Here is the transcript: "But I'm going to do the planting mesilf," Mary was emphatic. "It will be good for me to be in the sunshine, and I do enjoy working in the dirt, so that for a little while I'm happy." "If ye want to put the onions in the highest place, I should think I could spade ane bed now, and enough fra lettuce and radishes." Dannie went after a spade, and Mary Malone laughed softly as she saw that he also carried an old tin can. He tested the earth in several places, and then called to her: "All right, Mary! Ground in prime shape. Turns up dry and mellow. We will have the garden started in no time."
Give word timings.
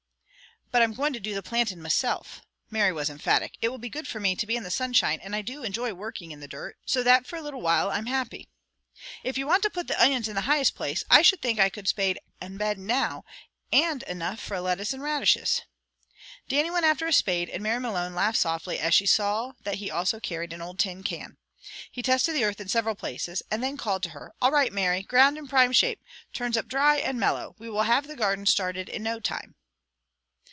"But 0.73 0.81
I'm 0.81 0.93
going 0.93 1.11
to 1.11 1.19
do 1.19 1.33
the 1.35 1.43
planting 1.43 1.81
mesilf," 1.81 2.43
Mary 2.69 2.93
was 2.93 3.09
emphatic. 3.09 3.57
"It 3.61 3.67
will 3.67 3.77
be 3.77 3.89
good 3.89 4.07
for 4.07 4.21
me 4.21 4.37
to 4.37 4.47
be 4.47 4.55
in 4.55 4.63
the 4.63 4.71
sunshine, 4.71 5.19
and 5.21 5.35
I 5.35 5.41
do 5.41 5.63
enjoy 5.65 5.91
working 5.91 6.31
in 6.31 6.39
the 6.39 6.47
dirt, 6.47 6.77
so 6.85 7.03
that 7.03 7.25
for 7.27 7.35
a 7.35 7.41
little 7.41 7.59
while 7.59 7.91
I'm 7.91 8.05
happy." 8.05 8.47
"If 9.21 9.37
ye 9.37 9.43
want 9.43 9.63
to 9.63 9.69
put 9.69 9.89
the 9.89 10.01
onions 10.01 10.29
in 10.29 10.35
the 10.35 10.43
highest 10.47 10.73
place, 10.73 11.03
I 11.11 11.23
should 11.23 11.41
think 11.41 11.59
I 11.59 11.67
could 11.67 11.89
spade 11.89 12.19
ane 12.41 12.55
bed 12.55 12.79
now, 12.79 13.25
and 13.73 14.01
enough 14.03 14.39
fra 14.39 14.61
lettuce 14.61 14.93
and 14.93 15.03
radishes." 15.03 15.63
Dannie 16.47 16.71
went 16.71 16.85
after 16.85 17.05
a 17.05 17.11
spade, 17.11 17.49
and 17.49 17.61
Mary 17.61 17.81
Malone 17.81 18.15
laughed 18.15 18.37
softly 18.37 18.79
as 18.79 18.93
she 18.93 19.05
saw 19.05 19.51
that 19.65 19.75
he 19.75 19.91
also 19.91 20.21
carried 20.21 20.53
an 20.53 20.61
old 20.61 20.79
tin 20.79 21.03
can. 21.03 21.35
He 21.91 22.01
tested 22.01 22.33
the 22.33 22.45
earth 22.45 22.61
in 22.61 22.69
several 22.69 22.95
places, 22.95 23.43
and 23.51 23.61
then 23.61 23.75
called 23.75 24.03
to 24.03 24.11
her: 24.11 24.31
"All 24.41 24.51
right, 24.53 24.71
Mary! 24.71 25.03
Ground 25.03 25.37
in 25.37 25.49
prime 25.49 25.73
shape. 25.73 26.01
Turns 26.31 26.55
up 26.55 26.69
dry 26.69 26.95
and 26.95 27.19
mellow. 27.19 27.57
We 27.59 27.69
will 27.69 27.83
have 27.83 28.07
the 28.07 28.15
garden 28.15 28.45
started 28.45 28.87
in 28.87 29.03
no 29.03 29.19
time." 29.19 29.55